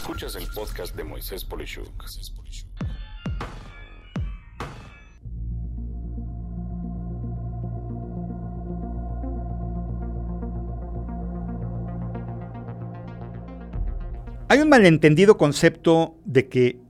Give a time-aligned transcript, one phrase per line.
[0.00, 2.04] Escuchas el podcast de Moisés Polishuk.
[14.48, 16.80] Hay un malentendido concepto de que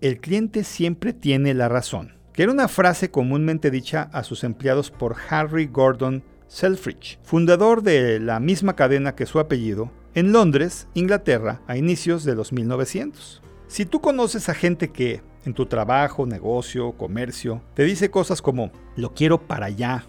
[0.00, 4.92] el cliente siempre tiene la razón, que era una frase comúnmente dicha a sus empleados
[4.92, 11.60] por Harry Gordon Selfridge, fundador de la misma cadena que su apellido, en Londres, Inglaterra,
[11.66, 13.42] a inicios de los 1900.
[13.68, 18.72] Si tú conoces a gente que en tu trabajo, negocio, comercio, te dice cosas como,
[18.96, 20.04] lo quiero para allá,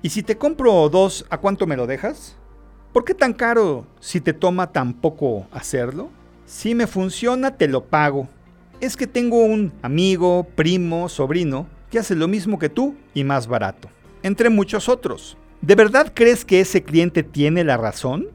[0.00, 2.36] y si te compro dos, ¿a cuánto me lo dejas?
[2.92, 6.10] ¿Por qué tan caro si te toma tan poco hacerlo?
[6.46, 8.28] Si me funciona, te lo pago.
[8.80, 13.48] Es que tengo un amigo, primo, sobrino, que hace lo mismo que tú y más
[13.48, 13.88] barato.
[14.22, 15.36] Entre muchos otros.
[15.60, 18.28] ¿De verdad crees que ese cliente tiene la razón?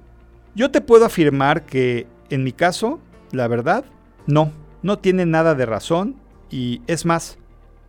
[0.55, 2.99] Yo te puedo afirmar que, en mi caso,
[3.31, 3.85] la verdad,
[4.27, 4.51] no,
[4.83, 6.15] no tiene nada de razón
[6.51, 7.39] y es más,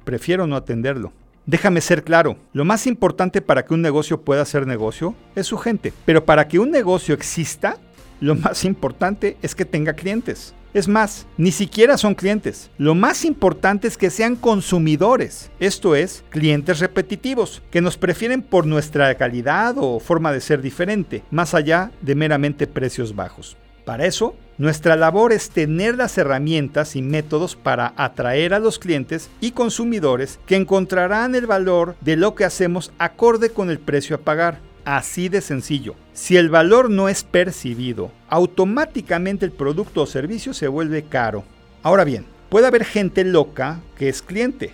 [0.05, 1.13] prefiero no atenderlo.
[1.45, 5.59] Déjame ser claro, lo más importante para que un negocio pueda ser negocio es su
[5.59, 7.77] gente, pero para que un negocio exista,
[8.21, 10.55] lo más importante es que tenga clientes.
[10.75, 12.69] Es más, ni siquiera son clientes.
[12.79, 18.67] Lo más importante es que sean consumidores, esto es, clientes repetitivos, que nos prefieren por
[18.67, 23.57] nuestra calidad o forma de ser diferente, más allá de meramente precios bajos.
[23.85, 29.31] Para eso, nuestra labor es tener las herramientas y métodos para atraer a los clientes
[29.41, 34.21] y consumidores que encontrarán el valor de lo que hacemos acorde con el precio a
[34.21, 34.59] pagar.
[34.85, 35.95] Así de sencillo.
[36.13, 41.45] Si el valor no es percibido, automáticamente el producto o servicio se vuelve caro.
[41.83, 44.73] Ahora bien, puede haber gente loca que es cliente,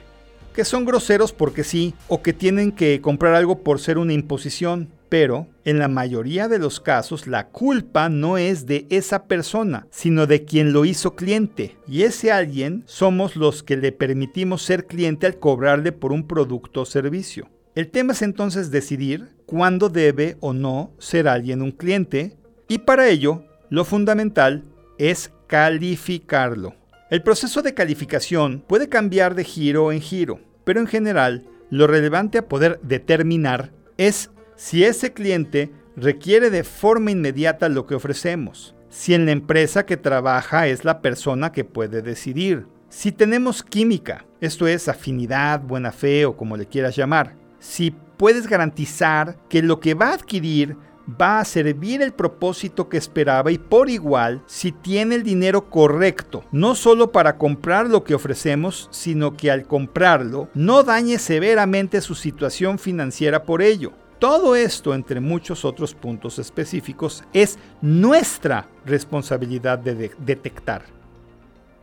[0.52, 4.88] que son groseros porque sí, o que tienen que comprar algo por ser una imposición.
[5.08, 10.28] Pero, en la mayoría de los casos, la culpa no es de esa persona, sino
[10.28, 11.76] de quien lo hizo cliente.
[11.88, 16.82] Y ese alguien somos los que le permitimos ser cliente al cobrarle por un producto
[16.82, 17.48] o servicio.
[17.74, 22.36] El tema es entonces decidir cuándo debe o no ser alguien un cliente
[22.68, 24.62] y para ello lo fundamental
[24.96, 26.76] es calificarlo.
[27.10, 32.38] El proceso de calificación puede cambiar de giro en giro, pero en general lo relevante
[32.38, 39.14] a poder determinar es si ese cliente requiere de forma inmediata lo que ofrecemos, si
[39.14, 44.68] en la empresa que trabaja es la persona que puede decidir, si tenemos química, esto
[44.68, 49.94] es afinidad, buena fe o como le quieras llamar, si puedes garantizar que lo que
[49.94, 50.76] va a adquirir
[51.18, 56.44] va a servir el propósito que esperaba y por igual si tiene el dinero correcto,
[56.52, 62.14] no solo para comprar lo que ofrecemos, sino que al comprarlo no dañe severamente su
[62.14, 63.94] situación financiera por ello.
[64.18, 70.82] Todo esto, entre muchos otros puntos específicos, es nuestra responsabilidad de, detectar.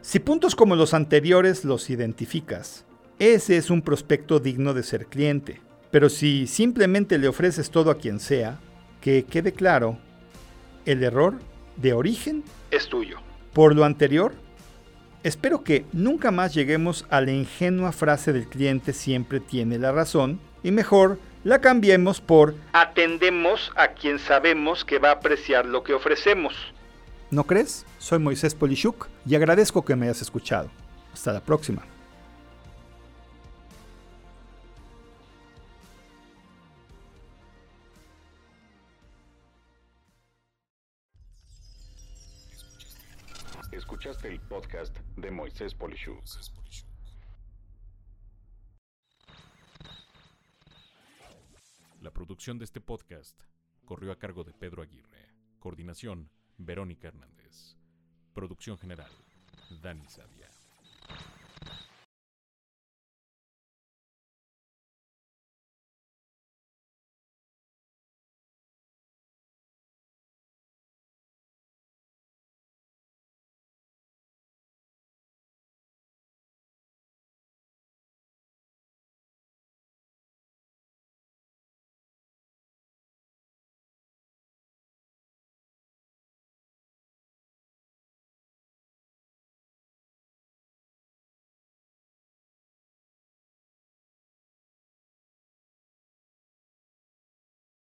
[0.02, 2.86] Si puntos como los anteriores los identificas,
[3.18, 5.66] ese es un prospecto digno de ser cliente.
[5.92, 8.60] Pero si simplemente le ofreces todo a quien sea,
[9.02, 9.98] que quede claro,
[10.86, 11.40] el error
[11.78, 13.20] de origen es tuyo.
[13.54, 14.34] Por lo anterior,
[15.24, 20.40] espero que nunca más lleguemos a la ingenua frase del cliente siempre tiene la razón
[20.64, 25.94] y mejor la cambiemos por atendemos a quien sabemos que va a apreciar lo que
[25.94, 26.54] ofrecemos.
[27.32, 27.86] ¿No crees?
[28.00, 30.70] Soy Moisés Polishuk y agradezco que me hayas escuchado.
[31.14, 31.84] Hasta la próxima.
[43.98, 46.24] Escuchaste el podcast de Moisés Polishuk.
[52.02, 53.42] La producción de este podcast
[53.86, 55.32] corrió a cargo de Pedro Aguirre.
[55.58, 57.76] Coordinación, Verónica Hernández.
[58.36, 59.10] Producción general,
[59.82, 60.52] Dani Sadia.